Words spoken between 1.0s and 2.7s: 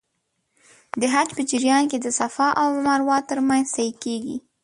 حج په جریان کې د صفا او